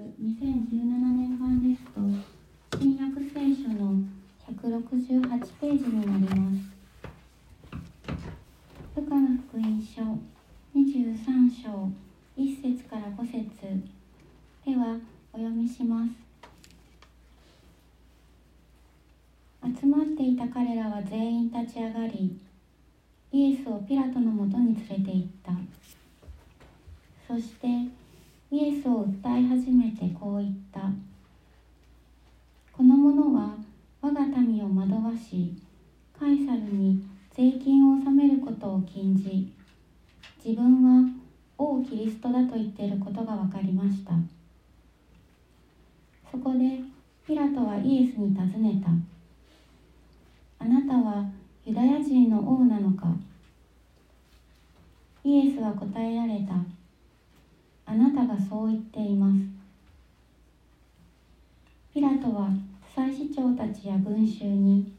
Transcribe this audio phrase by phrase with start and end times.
[0.00, 2.00] 2017年版ですと
[2.78, 4.02] 新約聖書の
[4.48, 6.60] 168ページになります。
[8.96, 10.02] ルカの福音書
[10.74, 11.90] 23章
[12.38, 13.44] 1節から5節
[14.64, 14.96] では
[15.34, 16.30] お読みします。
[19.80, 22.40] 集まっていた彼らは全員立ち上がり
[23.32, 25.52] イエスをピラトのもとに連れて行った
[27.28, 27.66] そして
[28.52, 30.80] イエスを訴え始めてこう言った
[32.72, 33.54] この者は
[34.02, 35.54] 我が民を惑わし
[36.18, 37.00] カイサルに
[37.32, 39.52] 税金を納めることを禁じ
[40.44, 41.08] 自分は
[41.56, 44.14] 王キリストだと言っていることが分かりました
[46.32, 46.80] そこで
[47.24, 48.90] ピラトはイエスに尋ねた
[50.58, 51.24] あなたは
[51.64, 53.06] ユダヤ人の王なのか
[55.22, 56.54] イエスは答えられた。
[57.86, 59.38] あなたがそう言っています。
[61.94, 62.50] ピラトは
[62.94, 64.92] 祭司長たちや群衆に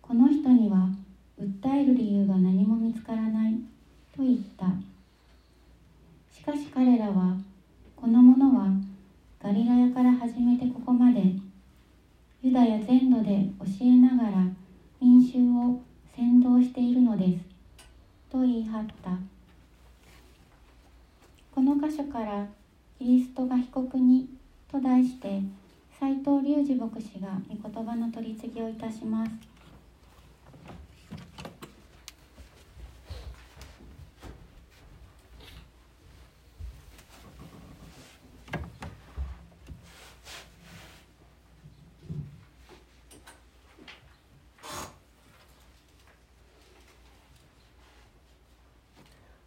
[0.00, 0.88] この人には
[1.40, 3.54] 訴える理由が何も見つからない
[4.16, 4.66] と言った。
[6.32, 7.36] しかし彼らは
[7.96, 8.68] この者は
[9.42, 11.20] ガリラヤから始めてここまで
[12.42, 14.46] ユダヤ全土で教えながら
[15.00, 15.80] 民衆を
[16.14, 17.44] 先導しているのです
[18.30, 19.35] と言い張った。
[21.56, 22.46] この箇所から
[22.98, 24.28] キリストが被告に
[24.70, 25.40] と題して
[25.98, 29.30] 斉藤隆二牧師が御言葉の取り次ぎをいたします。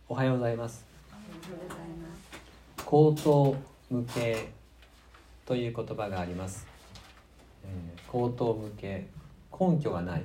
[0.07, 0.88] おはようございます。
[2.89, 3.55] 口頭
[3.91, 4.49] 無形
[5.45, 6.65] という言葉があります、
[7.63, 9.05] えー口頭無形
[9.51, 10.23] 根拠がない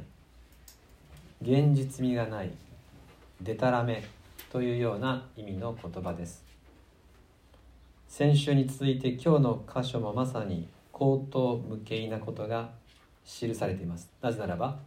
[1.43, 2.51] 現実味がない
[3.43, 4.03] でたらめ
[4.51, 6.43] というような意味の言葉です。
[8.09, 12.71] 先週に続いて今日の箇所もまさに口頭無形なことが
[13.27, 14.11] 記されています。
[14.23, 14.79] なぜならば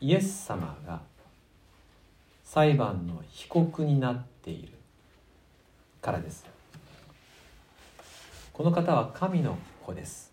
[0.00, 1.00] イエス様が
[2.44, 4.68] 裁判の被告になっている
[6.00, 6.57] からです。
[8.58, 10.32] この方は神の子です。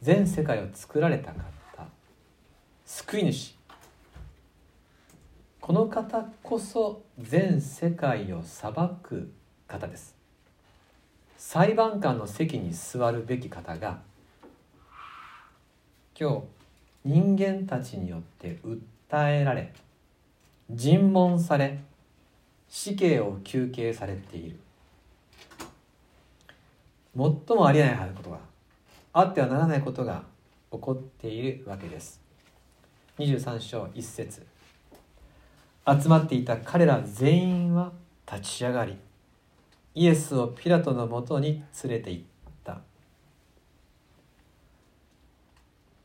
[0.00, 1.88] 全世界を作られた方。
[2.86, 3.56] 救い主。
[5.60, 9.32] この方こそ全世界を裁く
[9.66, 10.14] 方です。
[11.36, 13.98] 裁判官の席に座るべき方が
[16.16, 16.42] 今日
[17.04, 19.72] 人間たちによって訴えられ
[20.70, 21.80] 尋問され
[22.68, 24.60] 死刑を求刑されている。
[27.16, 28.38] 最もありえないことが
[29.12, 30.22] あってはならないことが
[30.72, 32.20] 起こっているわけです。
[33.18, 34.44] 23章1節。
[35.86, 37.92] 集まっていた彼ら全員は
[38.30, 38.96] 立ち上がり
[39.94, 42.24] イエスをピラトのもとに連れて行っ
[42.64, 42.80] た。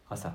[0.09, 0.33] 朝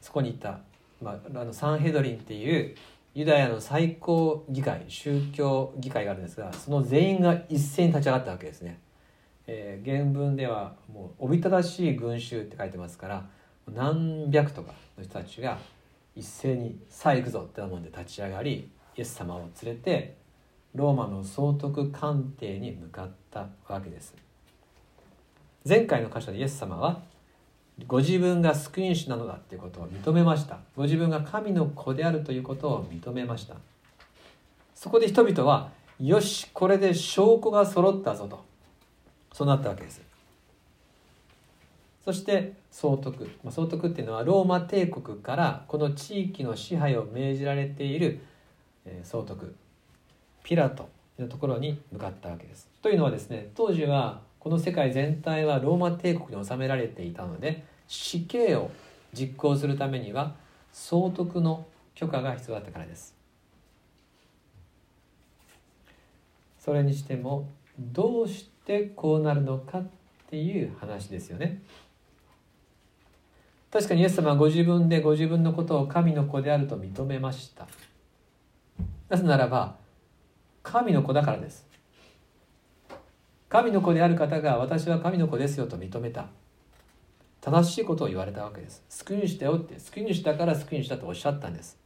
[0.00, 0.60] そこにいた、
[1.02, 2.74] まあ、あのサンヘドリンっていう
[3.14, 8.78] ユダヤの最高議会宗教議会があるんですがその全員が一斉に立ち上がったわけですね、
[9.50, 13.26] えー、原文ではもうおびただしい群衆って書いてますから
[13.66, 15.58] 何百とかの人たちが
[16.14, 20.16] 一斉に「さあ行くぞ」ってなもんで立ち上がりイエス様を連れて
[20.74, 24.14] ローマの総督官邸に向かったわけです。
[25.66, 27.00] 前回の箇所でイエス様は
[27.86, 30.58] ご自分が救い主なのだということを認めました。
[30.76, 33.56] ご自分が神の子であるということを認めました。
[34.74, 38.47] そこで人々はよしこれで証拠が揃ったぞと。
[39.32, 40.02] そうなったわけです。
[42.04, 43.30] そして総督。
[43.44, 48.20] まあ総督っていうのはローマ帝国からこの地域の支配を命じられている
[49.02, 49.54] 総督。
[50.42, 50.88] ピラト
[51.18, 52.68] のところに向かったわけです。
[52.80, 58.70] というのはですね当時はこの世界全体はローマ帝国に治められていたので死刑を
[59.12, 60.34] 実行するためには
[60.72, 63.14] 総督の許可が必要だったからです。
[66.58, 67.48] それにしても
[67.78, 68.57] どうして
[68.94, 69.86] こうなるのかっ
[70.28, 71.62] ていう話ですよね。
[73.70, 77.66] 確かにイエス様はご自分でご自分のことを神の子であると認めました。
[79.08, 79.76] なぜならば
[80.62, 81.66] 神の子だからです。
[83.48, 86.26] 神の子である方が私は神の子ですよと認めた。
[87.40, 88.84] 正しいことを言われたわけです。
[88.88, 91.78] 救い主だよって救い主だから救い主だとおっしゃったんです。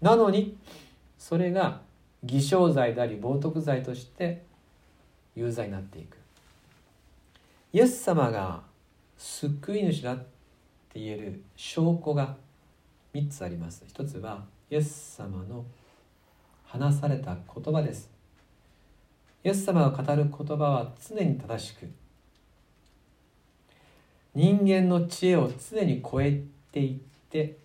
[0.00, 0.56] なのに
[1.18, 1.80] それが
[2.24, 4.44] 偽証罪であり冒涜罪として
[5.34, 6.16] 有罪になっていく。
[7.72, 8.62] イエス様が
[9.16, 10.16] 救い主だっ
[10.92, 12.36] て言える証拠が
[13.14, 13.84] 3つあります。
[13.86, 15.64] 一つはイエス様の
[16.64, 18.10] 話された言葉です。
[19.44, 21.88] イエス様が語る言葉は常に正しく
[24.34, 26.40] 人間の知恵を常に超え
[26.70, 26.98] ていっ
[27.30, 27.56] て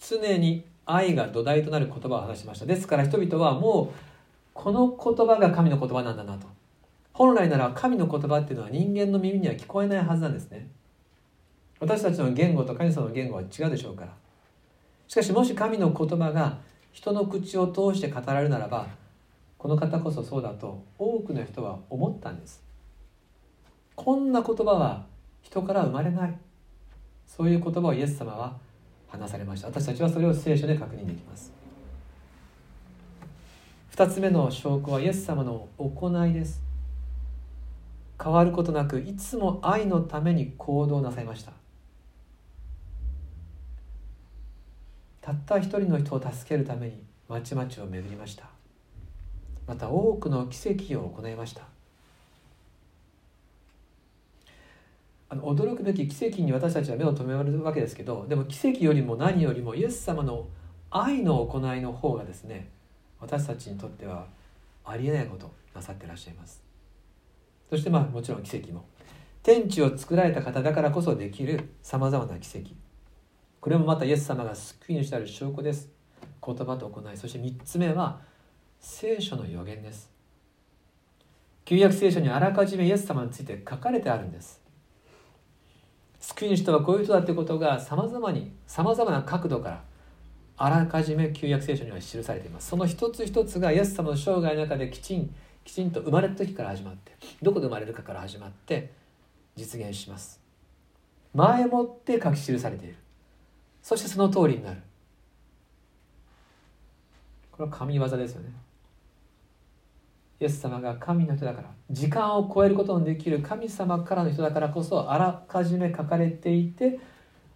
[0.00, 2.66] 常に愛が土台となる言葉を話しました。
[2.66, 3.98] ですから人々はもう
[4.54, 6.57] この言葉が神の言葉なんだなと。
[7.18, 10.68] 本来なら神の言葉っていうのは人間の耳には聞こえないはずなんですね。
[11.80, 14.12] 私たちの言語と神様の言語は違うでしょうから。
[15.08, 16.58] しかしもし神の言葉が
[16.92, 18.86] 人の口を通して語られるならば
[19.56, 22.62] この方こそそうだと多くの人は思ったんです。
[23.96, 25.04] こんな言葉は
[25.42, 26.38] 人から生まれない。
[27.26, 28.56] そういう言葉をイエス様は
[29.08, 29.66] 話されました。
[29.66, 31.52] 私たちはそれを聖書で確認できます。
[33.96, 36.67] 2つ目の証拠はイエス様の行いです。
[38.22, 41.52] 変わることなくいつも愛のために行動なさいました。
[45.20, 48.44] たった一人の人を助けるために町々を巡りました。
[49.66, 51.62] また多くの奇跡を行いました。
[55.30, 60.46] あの驚くべき奇跡に私たちは目を留めるわけですけどでも奇跡よりも何よりもイエス様の
[60.90, 62.68] 愛の行いの方がですね
[63.20, 64.26] 私たちにとっては
[64.86, 66.67] ありえないことなさってらっしゃいます。
[67.70, 68.84] そしてまあもちろん奇跡も。
[69.42, 72.70] 天地を作られた方だからこそできるさまざまな奇跡。
[73.60, 75.88] これもまたイエス様が救い主である証拠です。
[76.44, 78.20] 言葉と行いそして3つ目は
[78.80, 80.10] 聖書の予言です。
[81.64, 84.60] 旧約聖書にあらかじめイエス様について書かれてあるんです。
[86.20, 89.84] 救い主とはこういう人だってことがさまざまにさまざまな角度から
[90.56, 92.68] あらかじめ旧約聖書には記されています。
[92.68, 95.32] その一つ一つがイエス様の生涯の中できちんと
[95.68, 98.90] きちんと生まれた時から始まってどこで生まれるかから始まって
[99.54, 100.40] 実現します。
[101.34, 102.96] 前もって書き記されている。
[103.82, 104.80] そしてその通りになる。
[107.52, 108.48] これは神業ですよね。
[110.40, 116.98] イエス様が神の人だから時間を超えることのできる神様からの人だからこそあらかじめ書かれていて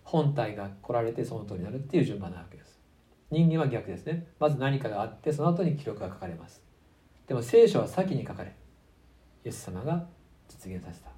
[0.05, 2.79] 本体が来られてその通りになるっていう順番なわけです。
[3.31, 4.27] 人間は逆ですね。
[4.39, 6.72] まず何かがあってその後に記録が書かれます。
[7.33, 8.55] でも聖書は先に書かれ
[9.43, 10.05] イエス様が
[10.51, 11.09] 実現させた。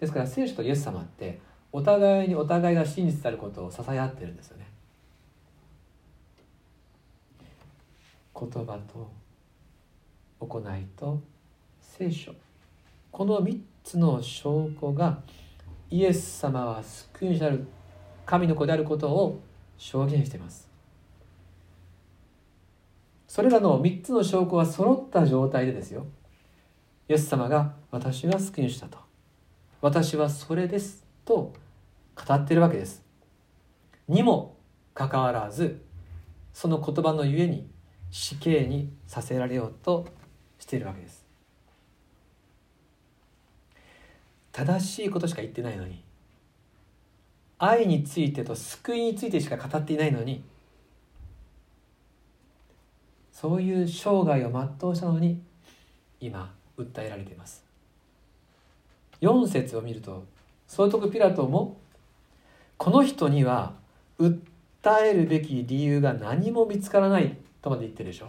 [0.00, 1.38] ですから聖書とイエス様って
[1.70, 4.66] お互いにお互いが真実であることを支え合ってるんですよね。
[8.34, 9.12] 言葉と
[10.40, 11.20] 行いと
[11.80, 12.32] 聖書。
[13.12, 15.20] この3つの証拠が
[15.88, 17.64] イエス様は救い主である
[18.26, 19.40] 神の子であることを
[19.78, 20.69] 証言しています。
[23.30, 26.04] それらの3つの証拠は揃った状態でですよ。
[27.08, 28.98] イエス様が私が救い主だと。
[29.80, 31.52] 私はそれですと
[32.16, 33.04] 語っているわけです。
[34.08, 34.56] にも
[34.94, 35.80] かかわらず
[36.52, 37.70] その言葉のゆえに
[38.10, 40.08] 死刑にさせられようと
[40.58, 41.24] しているわけです。
[44.50, 46.02] 正しいことしか言ってないのに
[47.58, 50.42] 愛についてと救いについてしか語っていないのに
[53.40, 55.40] そういう生涯を全うしたのに
[56.20, 57.64] 今訴えられています。
[59.22, 60.26] 4節を見ると
[60.68, 61.78] 総督ピラトも
[62.76, 63.72] この人には
[64.18, 64.38] 訴
[65.02, 68.26] えるべき理由が何も見つからないとまで言ってるでしょ。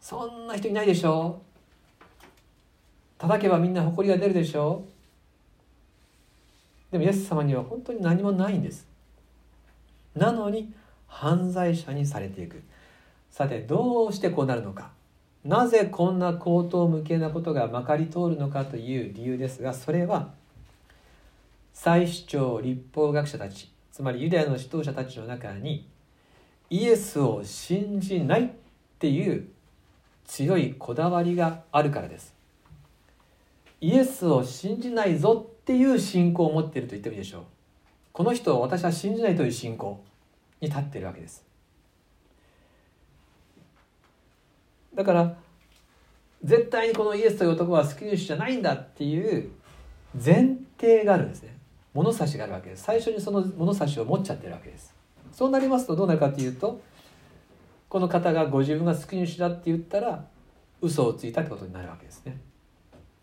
[0.00, 1.42] そんな人いないでしょ。
[3.18, 4.82] 叩けばみんな誇りが出るでしょ。
[6.90, 8.86] でもイエス様には本当に何もないんです。
[10.14, 10.72] なのに
[11.06, 12.62] 犯罪者にされていく。
[13.36, 14.92] さてどうしてこうなるのか。
[15.44, 20.30] なぜこんな口頭無形なことがまかり通るのかという理由ですがそれは
[21.74, 25.86] 祭司長立法学者たちつまりユダヤの指導者たちの中に
[26.70, 28.48] イエスを信じないっ
[28.98, 29.46] ていう
[30.24, 32.34] 強いこだわりがあるからです。
[33.82, 37.42] イエスを信じないぞっていう信仰を持っていると言ってもいいでしょう。
[38.14, 40.02] この人を私は信じないという信仰
[40.62, 41.44] に立っているわけです。
[44.96, 45.36] だから
[46.42, 49.52] 絶対にこのイエスという男は救い主じゃないんだっていう
[50.14, 51.56] 前提があるんですね。
[51.92, 52.84] 物差しがあるわけです。
[52.84, 54.94] 最初にその物差しを持っちゃってるわけです。
[55.32, 56.80] そうなりますとどうなるかというと
[57.88, 60.24] この方がご自分が救い主だって言ったら
[60.80, 62.38] 嘘をついたってことになるわけですね。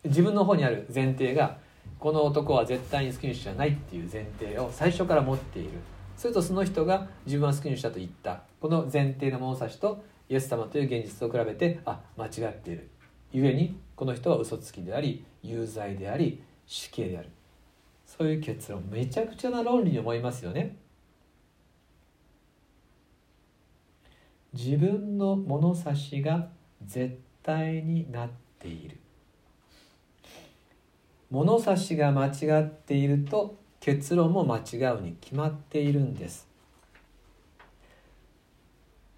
[0.04, 1.58] 自分の方にある前提が
[2.00, 5.72] この男は絶対に救い主じゃないっていう前提を最初から持っている。
[6.18, 8.42] するとその人が自分は救い主だと言った。
[8.62, 12.90] この前提の物差しとイエス様という現実を比べてあ間違っている。
[13.32, 17.30] 故にこの人は嘘つきであり有罪であり死刑である。
[18.06, 18.88] そういう結論。
[18.90, 20.78] めちゃくちゃな論理に思いますよね。
[24.54, 26.50] 自分の物差しが
[26.86, 28.98] 絶対になっている。
[31.32, 36.48] 物差しが間違っていると結論も間違うに決まっているんです。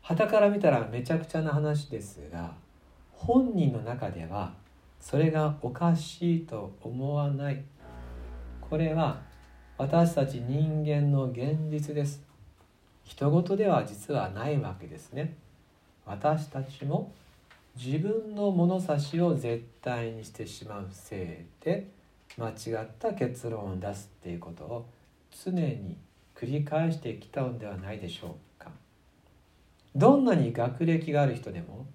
[0.07, 2.53] 旗から見たらめちゃくちゃな話ですが
[3.12, 4.53] 本人の中では
[5.00, 7.63] それがおかしいと思わない。
[8.62, 9.19] これは
[9.79, 12.21] 私たち人間の現実です。
[13.03, 15.33] 人事では実はないわけですね。
[16.05, 17.12] 私たちも
[17.75, 21.88] 自分の物差しを絶対にしてしまうせいで
[22.38, 24.85] 間違った結論を出すっていうことを
[25.43, 25.97] 常に
[26.35, 28.44] 繰り返してきたのではないでしょう。
[29.95, 31.87] どんなに学歴がある人でも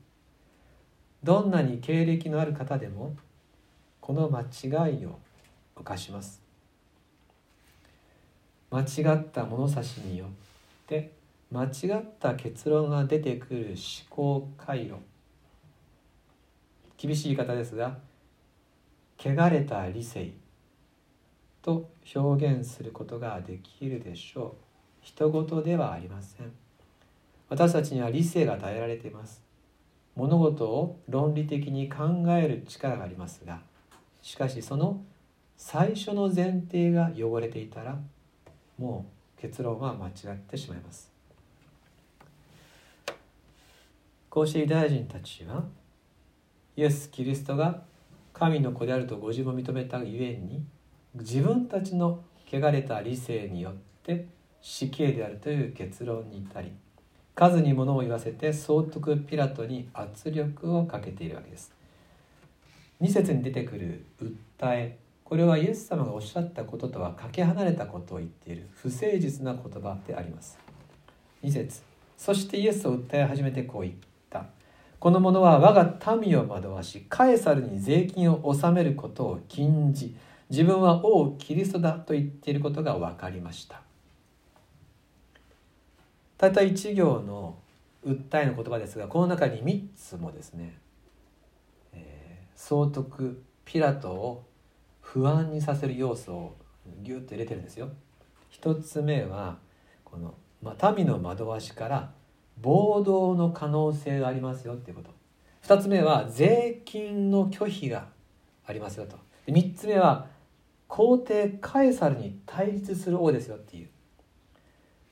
[1.23, 3.15] どんなに経歴のある方でも
[4.01, 5.19] この間違いを
[5.77, 6.43] 犯します。
[8.71, 10.29] 間違った物差しによっ
[10.87, 11.13] て
[11.51, 14.95] 間違った結論が出てくる思考回路。
[16.97, 17.99] 厳しい言い方ですが
[19.19, 20.33] 汚れた理性
[21.61, 24.65] と表現することができるでしょう。
[25.03, 26.60] 人事ではありません。
[27.51, 29.43] 私たちには理性が与えられています。
[30.17, 33.61] 物事を論理的に考える力がありますが
[34.23, 35.01] しかしその
[35.57, 37.99] 最初の前提が汚れていたら
[38.79, 39.07] も
[39.39, 41.11] う結論は間違ってしまいます。
[44.29, 45.65] こうしてユダヤ人たちは
[46.77, 47.83] イエス・キリストが
[48.33, 50.65] 神の子であるとご自分を認めたゆえに
[51.15, 54.27] 自分たちの汚れた理性によって
[54.63, 56.73] 死刑であるという結論に至り
[57.35, 61.73] 数に物を言わせて総督ピラトに圧力をかけているわけです。
[63.01, 64.99] 2節に出てくる訴え。
[65.25, 70.59] これはイエス様がおっしゃったこととはかけ離れたことを言っている不誠実な言葉であります。
[71.43, 71.83] 2節。
[72.19, 74.01] そしてイエスを訴え始めてこう言った。
[74.99, 80.15] この者は我が民を惑わしカエサルに税金を納めることを禁じ
[80.51, 83.81] 自分は王キリストだと言っていることが分かりました。
[86.41, 87.59] たった一行の
[88.03, 90.79] 訴えの言葉ですがこの中に3つもですね、
[91.93, 94.47] えー、総督ピラトを
[95.03, 96.57] 不安にさせる要素を
[97.03, 97.91] ギュッと入れてるんですよ。
[98.49, 99.59] 一つ目は
[100.03, 100.33] この、
[100.63, 102.11] まあ、民の惑わしから
[102.59, 105.11] 暴動の可能性がありますよっていうこと。
[105.61, 108.09] 二つ目は税金の拒否が
[108.65, 109.19] ありますよと。
[109.47, 110.29] 三つ目は
[110.89, 113.90] 皇帝カエサルに対立する王ですよっていう。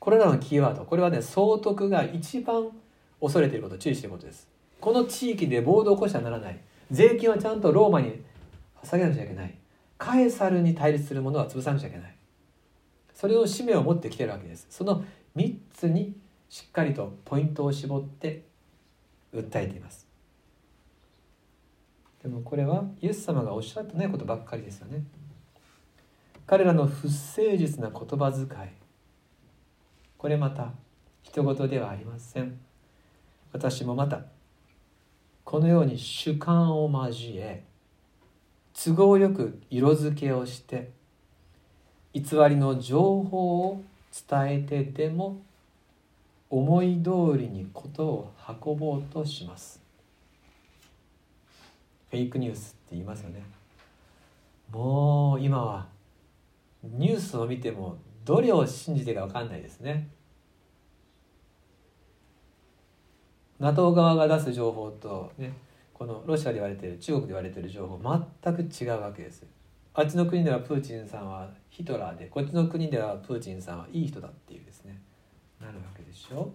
[0.09, 2.71] これらのキーワードこれはね総督が一番
[3.21, 4.49] 恐れていること注意していることです。
[4.81, 6.59] この地域で暴動を起こしてはならない。
[6.91, 8.23] 税金はちゃんとローマに
[8.83, 9.55] 捧げなくちゃいけない。
[9.99, 12.17] カエサルに対立するものは潰さなくちゃいけない。
[13.13, 14.67] それを使命を持ってきてるわけです。
[14.71, 15.05] その
[15.37, 16.17] 3つに
[16.49, 18.45] しっかりとポイントを絞って
[19.35, 20.07] 訴えています。
[22.23, 25.05] でもこれはイエス様がおっしゃってないことばっかりですよね。
[26.47, 28.78] 彼らの不誠実な言葉遣い。
[30.19, 30.73] これまた
[31.23, 32.59] 人事ではありません。
[33.53, 34.23] 私もまた
[35.45, 37.65] このように主観を交え
[38.75, 40.91] 都合よく色付けをして
[42.13, 43.83] 偽りの情報を
[44.29, 45.41] 伝えてでも
[46.51, 48.33] 思い通りにことを
[48.65, 49.81] 運ぼうとします。
[52.11, 53.43] フェイクニュースって言いますよね。
[54.71, 55.87] もう今は
[56.83, 60.11] ニュースを見てもどれを信じてか分かんないですね。
[63.59, 65.55] NATO 側が出す情報とね
[65.95, 67.99] このロシアで言われてる中国で言われてる情報
[68.43, 69.47] 全く違うわけです。
[69.95, 75.01] あっちの国ではプーチンさんはヒトラーでこっちの国ではプーチンさんはいい人だっていうですね。
[75.59, 76.53] なるわけでしょ。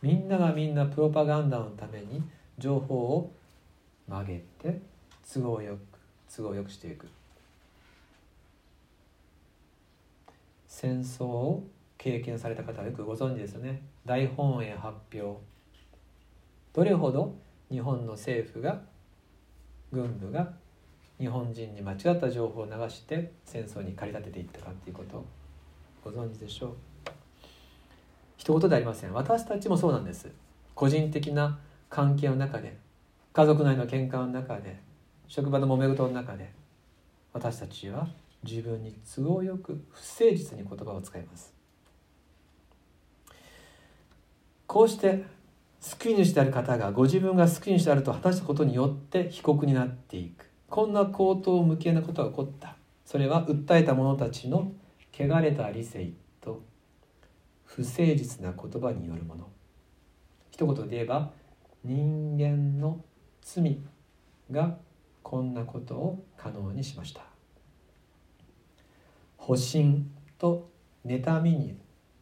[0.00, 2.22] みんながみんなプロパガンダのために
[2.56, 3.32] 情報を
[4.06, 4.80] 曲げて
[5.34, 5.80] 都合よく
[6.32, 7.08] 都合よくしていく。
[10.80, 11.66] 戦争を
[11.96, 13.82] 経験された方はよくご存知ですよね。
[14.06, 15.40] 大本営発表。
[16.72, 17.34] どれほど
[17.68, 18.80] 日本の政府が
[19.90, 20.52] 軍部が
[21.18, 25.24] 日本人に間違った情報を流して戦争に駆り立てていったかっていうことを
[26.04, 26.76] ご存知でしょう。
[28.36, 29.12] 一言でありません。
[29.12, 30.30] 私たちもそうなんです。
[30.76, 31.58] 個人的な
[31.90, 32.76] 関係の中で
[33.32, 34.78] 家族内の喧嘩の中で
[35.26, 36.52] 職場の揉め事の中で
[37.32, 38.06] 私たちは
[38.44, 41.52] 自分に都合よく不誠実に言葉を使います。
[44.66, 45.24] こうして
[45.80, 50.50] 救い主である方がご自分が救い主であると果たしたことによって被告になっていく。
[50.68, 52.76] こんな口頭無形なことが起こった。
[53.04, 54.72] それは訴えた者たちの
[55.12, 56.62] 汚れた理性と
[57.64, 59.48] 不誠実な言葉によるもの。
[60.50, 61.30] 一言で言えば
[61.84, 63.02] 人間の
[63.40, 63.80] 罪
[64.50, 64.76] が
[65.22, 67.27] こんなことを可能にしました。
[69.48, 70.04] 保身
[70.36, 70.68] と
[71.06, 71.74] 妬みに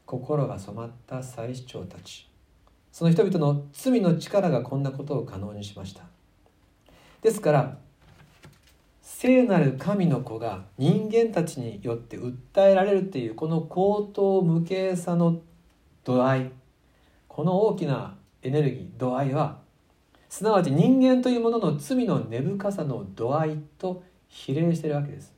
[0.04, 2.30] 心が染まった祭司長たち。
[2.92, 6.04] その人々の罪の力がこんなことを可能にしました。
[7.22, 7.78] ですから
[9.02, 15.40] 聖なる神の子が人間たちによって訴えられるっていうこの口頭無形さの
[16.04, 16.52] 度合い
[17.26, 19.58] この大きなエネルギー度合いは
[20.28, 25.35] すなわち人間というものの罪の根深さの度合いと比例してるわけです。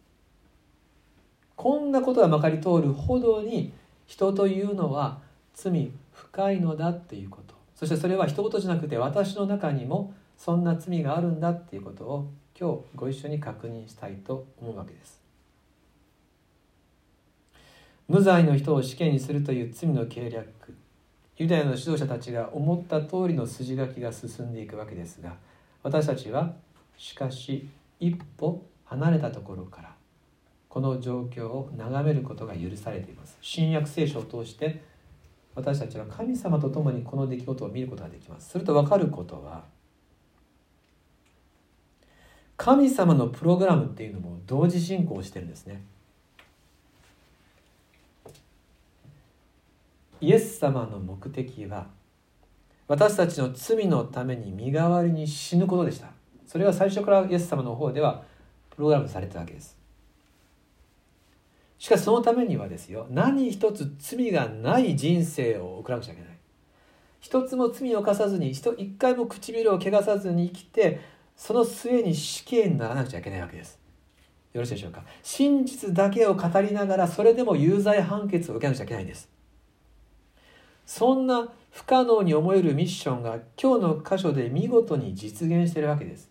[1.58, 3.72] こんなことがまかり通るほどに
[4.06, 5.18] 人というのは
[5.54, 7.54] 罪深いのだっていうこと。
[7.74, 15.20] そしてそれは一言じゃなくて私の中にもそんな罪があるんだっていうことを今日ご一緒に確認したいと思うわけです。
[18.06, 20.46] 無罪の人を死刑にするという罪の計略。
[21.38, 25.36] ユダヤの指導者たちが思った通りの筋書きが進んでいくわけですが
[25.84, 26.52] 私たちは
[26.96, 27.68] しかし
[28.00, 29.97] 一歩離れたところから
[30.68, 33.38] この状況を眺めることが許されています。
[33.40, 34.82] 新約聖書を通して
[35.54, 38.50] 私たちは神様と共にこの出来事を見ることができます。
[38.50, 39.64] すると分かることは
[42.56, 45.82] 神様のプログラムっていうのも同時進行してるんですね。
[50.20, 51.86] イエス様の目的は
[52.88, 56.10] 私たちの罪のために身代わりに死ぬことでした。
[56.46, 58.24] それは最初からイエス様の方では
[58.70, 59.77] プログラムされてたわけです。
[61.78, 66.38] しかしそのためにはですよ何一つ罪がない人生を送らなくちゃいけない。
[67.20, 68.62] 一つも罪を犯さずに一
[68.98, 71.00] 回も唇を汚さずに生きて
[71.36, 73.78] その末に死刑にならなくちゃいけないわけです。
[74.52, 75.04] よろしいでしょうか。
[75.22, 79.28] 真実だけを語りながらそれでも有罪判決を受けなくちゃいけないんです。
[80.86, 86.30] そんな不可能に思えるミッションが今日の箇所で見事に実現しているわけです。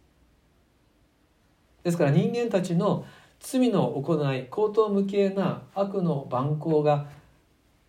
[1.83, 3.05] ですから人間たちの
[3.39, 7.07] 罪の行い口頭無形な悪の蛮行が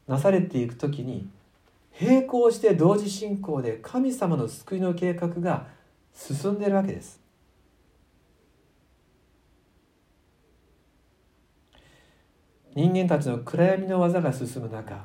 [0.06, 1.28] なされていく時に
[2.00, 5.66] 並行して同時進行で神様の救いの計画が
[6.14, 7.20] 進んでいるわけです。
[12.74, 15.04] 人間たちの暗闇の技が進む中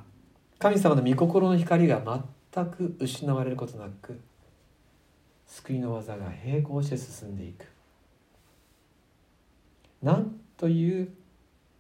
[0.60, 2.21] 神様の御心の光が
[2.53, 4.19] 全く失われることなく
[5.47, 7.72] 救いの技が並行して進んでいく。
[10.04, 11.10] なんという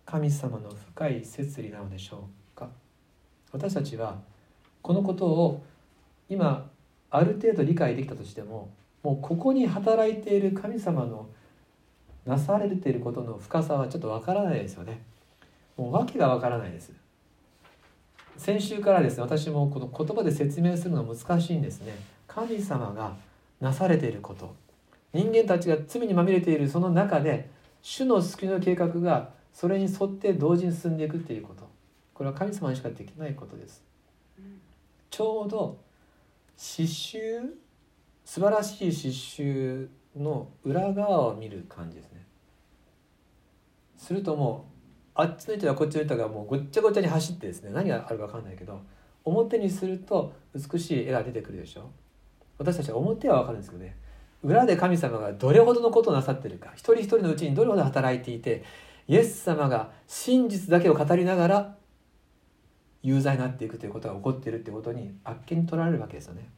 [0.05, 2.69] 神様の深い摂理なのでしょうか？
[3.51, 4.17] 私たちは
[4.81, 5.63] このことを
[6.29, 6.69] 今
[7.11, 8.69] ある程度理解できたとしても
[9.03, 11.27] もうここに働いている神様の
[12.25, 15.01] なされていることの深さはちょっとわからないですよね。
[15.75, 16.93] もう訳がわからないです。
[18.37, 21.93] 先週からですね私もこの言葉で説明するのは難しいんですね。
[22.27, 23.15] 神様が
[23.59, 24.55] なされていること。
[25.13, 27.51] 人間たちが罪にまみれているその中で
[27.83, 31.69] 主の救いの計画がそれに沿って同時に進んでいくっていうこと。
[32.13, 33.83] これは神様にしかできないことです。
[35.09, 35.77] ちょうど
[36.57, 37.51] 刺繍
[38.25, 42.25] 素晴らしい刺繍の裏側を見る感じですね。
[43.97, 48.81] するともうあっちの人やこっちの人がもうごっちゃごちゃに走ってですね何があるか分かんないけど
[49.25, 51.91] 表にすると美しい絵が出てくるでしょ。
[52.57, 53.97] 私たちは表は分かるんですけどね。
[54.43, 58.63] 裏で神様がどれほどのことをなさってるか一人一人のうちにどれほど働いていて
[59.07, 61.75] イエス様が真実だけを語りながら
[63.01, 66.49] 有罪になっていくということが起こっているということにあっけに取られるわけですよね。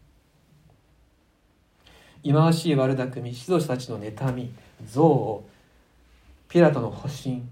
[2.24, 5.44] 忌まわしい悪巧み指導者たちの妬み憎悪
[6.50, 7.44] ピラトの保身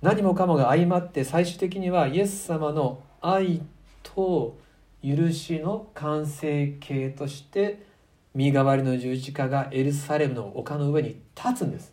[0.00, 3.62] 何もかもが相まって最終的にはイエス様の愛
[4.02, 4.56] と
[5.04, 7.89] 許しの完成形として
[8.34, 11.92] 身代わりの十字架がエルサレムの丘の上に立つんです。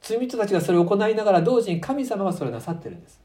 [0.00, 3.20] 罪人たちがそれを行いながら同時に神様がそれをなさってるんです。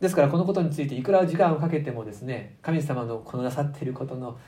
[0.00, 4.38] ですからこのことについていくら時間をかけてもですね神様のこのなさっていることの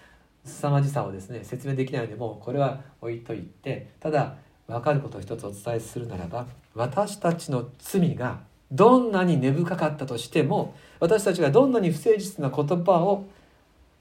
[0.45, 13.25] 凄まじさをですね説明できないのでもうこれは置いといてただ分かることを一つお伝えするならば私たちの罪がどんなに根深かったとしても私たちがどんなに不誠実な言葉を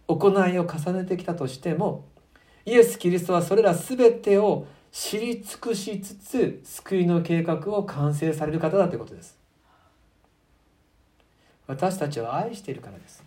[0.07, 2.05] 行いを重ねてきたとしても
[2.65, 9.37] イエス・キリストはそれら全てを知り尽くしつつ救いの計画を完成される方だということです。
[11.67, 13.23] 私たちを愛しているからです。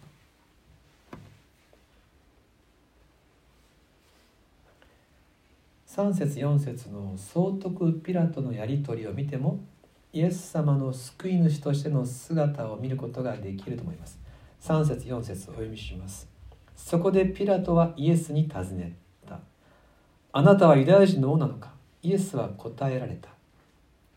[5.88, 9.60] 3節4節の総督ピラトのやり取りを見ても
[10.12, 14.18] イエス様の救い主としての姿を見ることができると思います。
[14.60, 16.28] 3節4節お読みします。
[16.74, 18.96] そこでピラトはイエスに尋ね
[19.26, 19.38] た。
[20.32, 21.72] あなたはユダヤ人の王なのか？
[22.02, 23.28] イエスは答えられた。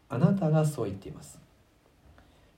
[0.09, 1.39] あなたがそう言っています。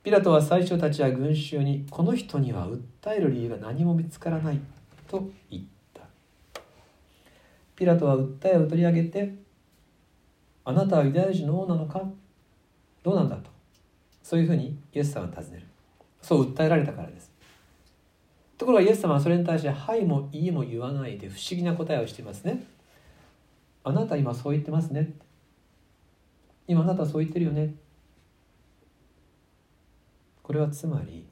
[0.03, 4.59] ピラトは最初たちは群衆にこの人には訴える理由が何も見つからない。
[5.07, 6.01] と言った。
[7.75, 9.35] ピラトは訴えを取り上げて
[10.63, 12.01] あなたはユダヤ人の王なのか？
[13.05, 13.51] どうなんだと。
[14.23, 15.67] そういうふうにイエス様は尋ねる。
[16.23, 17.31] そう訴えられたからです。
[18.57, 22.65] ところがイエス様はそれに対して「はい」も「いい」も言わないで不思議な答えをしていますね。
[23.83, 25.13] あなた今そう言ってますね。
[26.67, 27.75] 今あなたそう言ってるよね。
[30.41, 31.27] これはつまり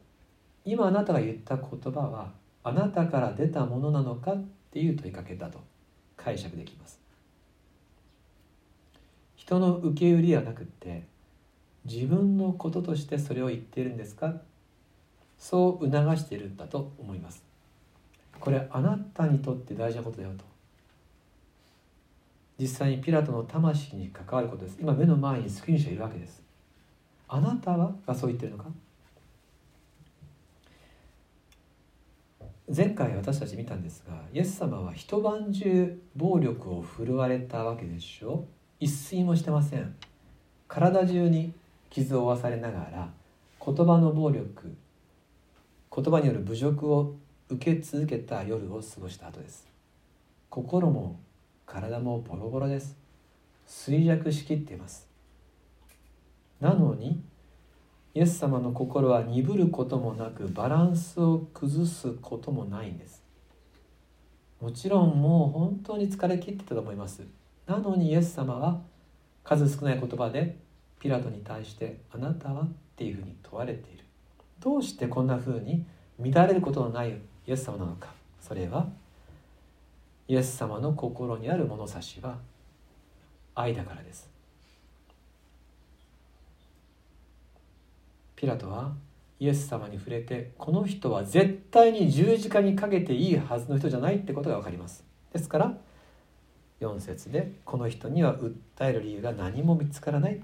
[0.66, 2.32] 今あなたが言った言葉は
[2.64, 5.60] あなたから出たものなのかっていう問いかけだと
[6.18, 7.02] 解釈できます。
[9.36, 11.12] 人の受け売りはなくって
[11.86, 14.36] 自分のこととしてそれを言っているんですか？
[15.38, 17.44] そう促しているんだと思います。
[18.40, 20.46] これあなたにとって大事なことだよと。
[22.60, 24.78] 実際にピラトの魂に関わることです。
[24.80, 26.42] 今目の前に救い主がいるわけです。
[27.28, 28.70] あなたはがそう言ってるのか？
[32.74, 38.46] 前回私たち見たんですがイエス様は一晩中暴力を振るわれたわけでしょ？
[38.80, 39.96] 一睡もしてません。
[40.68, 41.54] 体中に
[41.94, 43.10] 傷を負わされながら
[43.64, 44.76] 言葉の暴力
[45.96, 47.16] 言葉による侮辱を
[47.50, 49.68] 受け続けた夜を過ごした後です。
[50.50, 51.20] 心も
[51.68, 52.98] 体もボロボロです。
[53.68, 55.08] 衰弱しきっています。
[56.60, 57.22] なのに
[58.16, 63.22] イエス様の心は鈍ることもなくバランスを崩すこともないんです。
[64.60, 67.22] もちろんもう本当に疲れ切ってたと思います。
[67.68, 68.82] なのにイエス様は
[69.44, 70.63] 数少ない言葉で
[71.04, 74.06] ピラトに対して「あなたは?」っていうふうに問われている。
[74.62, 75.86] どうしてこんなふうに
[76.18, 78.14] 乱れることのないイエス様なのか。
[78.40, 78.88] それは
[80.30, 82.38] イエス様の心にある物差しは
[83.54, 84.30] 愛だからです。
[88.38, 88.94] ピラトは
[89.42, 95.04] イエス様に触れてこの人は絶対に十字架にかけていいはずの人じゃないってことが分かります。
[95.34, 95.78] ですから
[96.80, 100.42] 4節でこの人には訴える理由が何も見つからない。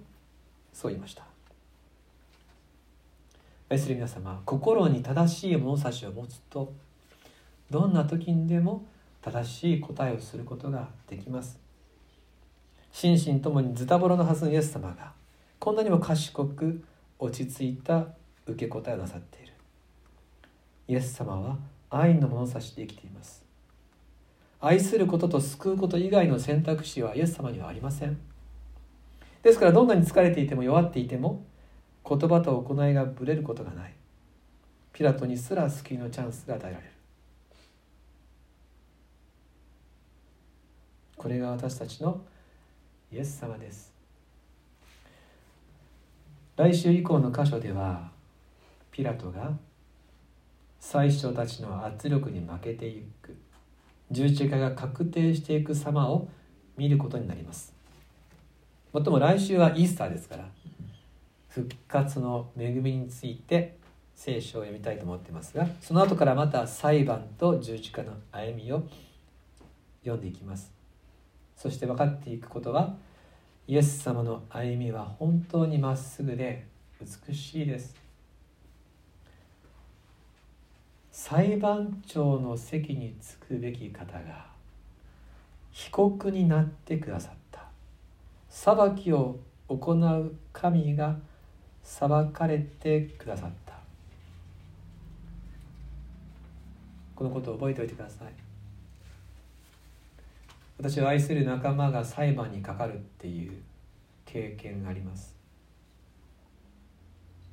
[0.74, 1.24] そう言いました。
[3.70, 6.74] 愛する皆様心に正しい物差しを持つと
[7.70, 8.84] どんな時にでも
[9.22, 11.60] 正しい答えをすることができます。
[12.92, 15.14] 心身ともにズタボロのはずのイエス様が
[15.60, 16.84] こんなにも賢く
[17.20, 18.08] 落ち着いた
[18.48, 19.54] 受け答えをなさっている。
[20.88, 21.58] イエス様は
[21.92, 23.46] 愛の物差しで生きています。
[24.62, 28.18] 愛することと救うこと以外の選択肢はイエス様にはありません。
[29.42, 31.46] ですからどんなに疲れていても弱っていても
[32.08, 33.94] 言葉と行いがぶれることがない。
[34.92, 36.92] ピラトにすら救いのチャンスが与えられる。
[41.16, 42.22] これが私たちの
[43.12, 43.94] イエス様です。
[46.56, 48.12] 来週以降の箇所では
[48.92, 49.54] ピラトが
[50.80, 53.38] 最初たちの圧力に負けていく。
[54.12, 56.28] 十字架が確定していく様を
[56.76, 57.79] 見ることになります。
[58.92, 60.50] もっとも来週はイースターですから
[61.48, 63.78] 復活の恵みについて
[64.16, 68.84] 聖書を読みたいと思っていますがその後からまた裁判と十字架の歩みを
[70.02, 70.72] 読んでいきます。
[71.56, 72.96] そして分かっていくことは
[73.68, 76.66] イエス様の歩みは本当にまっすぐで
[77.28, 77.96] 美しいです。
[81.12, 84.48] 裁判長の席に着くべき方が
[85.72, 87.39] 被告になってくださった。
[88.50, 91.18] 裁きを行う神が
[91.84, 93.74] 裁かれてくださった。
[97.16, 98.34] このことを覚えておいてください。
[100.78, 103.62] 私は愛する仲間が裁判にかかるっていう
[104.26, 105.36] 経験があります。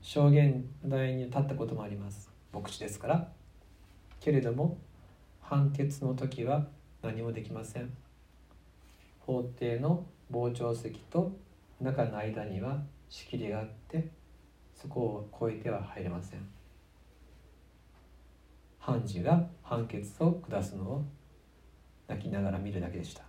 [0.00, 2.30] 証言台に立ったこともあります。
[2.52, 3.28] 牧師ですから。
[4.20, 4.78] けれども
[5.42, 6.66] 判決の時は
[7.02, 7.92] 何もできません。
[9.20, 11.32] 法廷の傍聴席と
[11.80, 14.08] 中の間には仕切りがあって
[14.74, 16.40] そこを越えては入れません。
[18.78, 21.04] 判事が判決を下すのを
[22.06, 23.22] 泣きながら見るだけでした。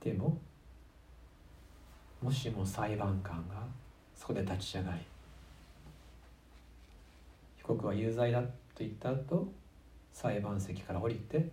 [0.00, 0.38] でも
[2.20, 3.66] もしも裁判官が
[4.14, 5.00] そこで立ち上がり
[7.56, 9.50] 被告は有罪だと言った後
[10.12, 11.48] 裁判席から降りて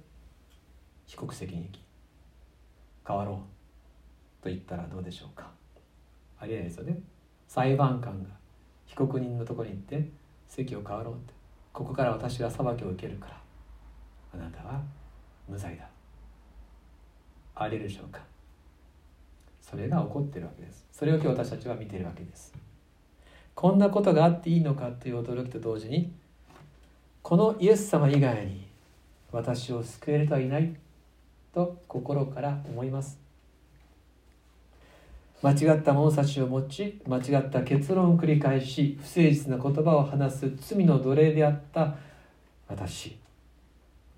[1.08, 1.82] 被告席に行き
[3.08, 3.36] 変わろう
[4.44, 5.50] と言ったらどうでしょうか？
[6.40, 7.00] ありえないですよね。
[7.48, 8.30] 裁判官が
[8.86, 10.10] 被告人のところに行って
[10.48, 11.34] 席を変わろうって。
[11.74, 13.42] ここから私が裁きを受けるから。
[14.34, 14.82] あなたは
[15.48, 15.88] 無罪だ。
[17.56, 18.22] ありえるでしょうか？
[19.62, 20.86] それが起こってるわけです。
[20.92, 22.54] それを今日私たちは見ているわけです。
[23.54, 26.12] こんなことがあっていいのかという驚きと同時に
[27.22, 28.68] このイエス様以外に
[29.32, 30.76] 私を救える人はいない。
[31.54, 33.20] と心から思います。
[35.42, 41.96] 間違った物差しを持ち間違った結論を繰り返し不誠実な言葉を話す罪の奴隷であった
[42.68, 43.18] 私。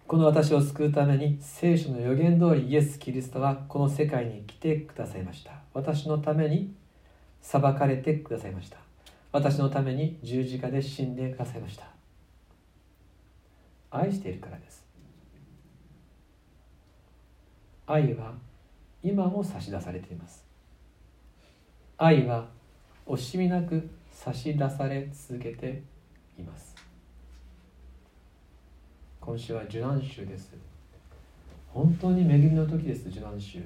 [0.05, 5.53] この私を救うために聖書の予言通りイエス・キリストはこの世界に来てくださいました。
[5.73, 6.73] 私のために
[7.41, 8.77] 裁かれてくださいました。
[9.31, 11.87] 私のために十字架で死んでくださいました。
[13.89, 14.82] 愛しているからです。
[17.85, 18.33] 愛は
[19.01, 20.45] 今も差し出されています。
[21.97, 22.47] 愛は
[23.05, 25.83] 惜しみなく差し出され続けて
[26.37, 26.75] います。
[29.19, 30.53] 今週は受難週です。
[31.73, 33.61] 本当に恵みの時です受難週。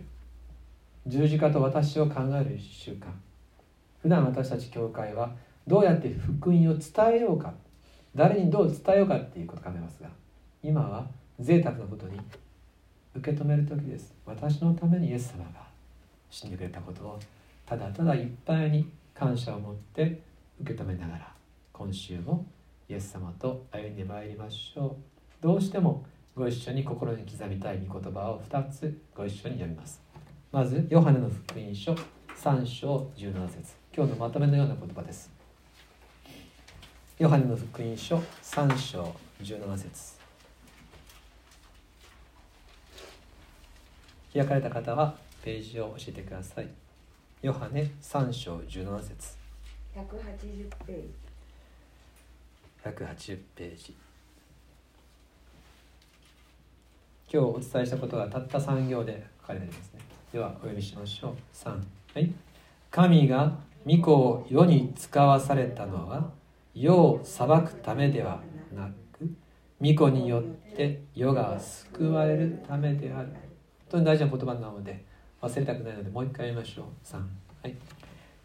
[1.05, 3.13] 十字架と私を考える1週間。
[4.01, 5.31] 普段私たち教会は
[5.67, 7.53] どうやって福音を伝えようか。
[8.15, 10.09] 誰にどう伝えようかっていうことを考えますが
[10.63, 11.07] 今は
[11.39, 12.19] 贅沢なことに
[13.17, 14.13] 受け止める時です。
[14.25, 15.67] 私のためにイエス様が
[16.29, 17.19] 死んでくれたことを
[17.65, 20.21] ただただいっぱいに感謝を持って
[20.61, 21.33] 受け止めながら
[21.73, 22.45] 今週も
[22.87, 24.95] イエス様と歩んでまいりましょう。
[25.41, 30.01] どうしてもご一緒に心に刻みたい御言葉を2つご一緒に読みます。
[30.51, 31.95] まずヨハネの福音書
[32.35, 35.29] 3章17節今日のまとめのような言葉です
[37.17, 40.16] ヨハネの福音書3章17節。
[44.33, 46.67] 開かれた方はページを教えてください。
[47.41, 49.37] ヨハネ3章17節。
[49.95, 51.13] 180ページ。
[52.83, 53.95] 180ページ。
[57.31, 59.99] 今日お伝えしたことがたった3行で書かれていますね。
[60.31, 61.35] ではお読みしましょう。
[61.53, 62.31] 3はい。
[62.91, 63.53] 神が
[63.85, 66.31] 御子を世に使わされたのは
[66.73, 68.41] 世を裁くためでは
[68.75, 69.29] なく
[69.81, 70.43] 御子によっ
[70.75, 73.29] て世が救われるためである。
[73.29, 73.46] 本
[73.89, 75.03] 当に大事な言葉なので
[75.41, 76.85] 忘れたくないのでもう一回言いましょう。
[77.05, 77.75] 3はい。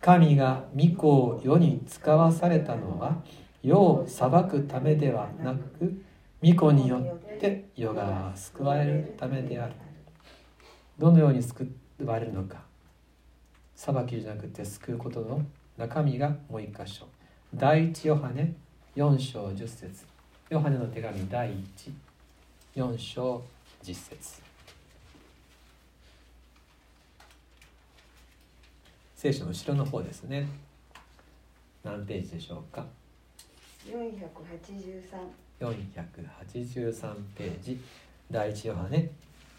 [0.00, 3.22] 神が御子を世に使わされたのは
[3.62, 6.02] 世を裁くためではなく
[6.42, 9.74] 御子によって世が救われるためである。
[10.98, 11.72] どのように救
[12.05, 12.62] われるのか。
[13.76, 15.40] 裁きじゃなくて救うことの
[15.76, 17.07] 中身がもう一箇所。
[17.55, 18.55] 第一ヨハネ
[18.96, 20.05] 4章10節。
[20.50, 21.50] ヨハネの手紙第
[22.74, 23.42] 14章
[23.83, 24.51] 10節。
[29.22, 30.48] 聖書の後ろの方ですね。
[31.85, 32.85] 何ページでしょうか
[33.88, 34.00] ？483
[35.61, 37.80] 483ページ。
[38.28, 39.12] 第一ヨハネ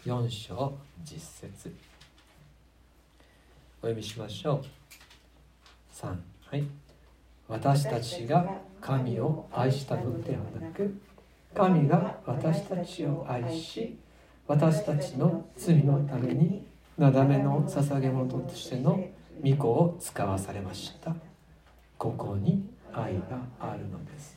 [0.04, 1.74] 4章10節。
[3.80, 4.64] お読みしましょう。
[5.96, 6.64] 3はい。
[7.48, 8.46] 私たちが
[8.82, 10.94] 神を愛したのではなく
[11.54, 13.96] 神が私たちを愛し
[14.46, 16.66] 私たちの罪のために
[16.98, 19.02] なだめの捧げ物としての
[19.42, 21.14] 御子を使わされました。
[21.98, 24.36] ここに愛があるのです。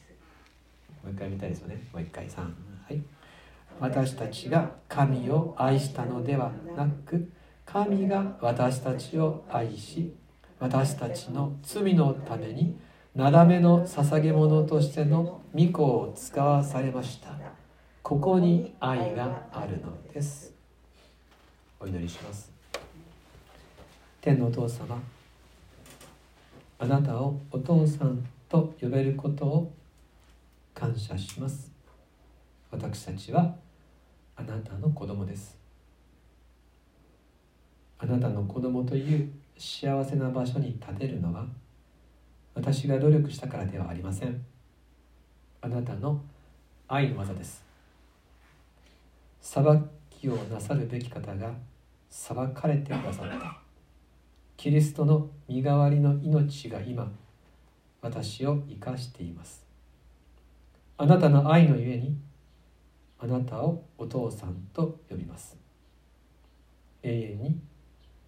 [1.04, 1.84] もう一回見たいですよね。
[1.94, 2.52] もう一回3は
[2.90, 3.02] い。
[3.80, 7.32] 私たちが神を愛したのではなく
[7.66, 10.16] 神が私たちを愛し
[10.60, 12.80] 私たちの罪のために
[13.14, 17.30] なだめの捧げ物としての御子を使わされました。
[18.02, 20.54] ここに愛があるのです。
[21.80, 22.57] お祈りします。
[24.20, 25.02] 天のお父様
[26.80, 29.74] あなたをお父さんと呼べることを
[30.74, 31.72] 感謝します。
[32.72, 33.56] 私たちは
[34.36, 35.58] あなたの子供です。
[38.00, 41.46] あなたの子供という幸せな場所に立てるのは
[42.54, 44.44] 私が努力したからではありません。
[45.62, 46.22] あなたの
[46.88, 47.64] 愛の技です。
[49.42, 49.64] 裁
[50.10, 51.52] きをなさるべき方が
[52.10, 53.67] 裁かれてくださった。
[54.58, 57.12] キリストの身代わりの命が今
[58.02, 59.64] 私を生かしています。
[60.98, 62.18] あなたの愛のゆえに
[63.20, 65.56] あなたをお父さんと呼びます。
[67.04, 67.60] 永遠に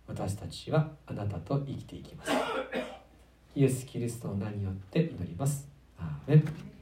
[0.08, 2.32] 私たちはあなたと生きていきます。
[3.56, 5.68] イエス・キリストの名によって祈ります。
[5.98, 6.79] アーメン。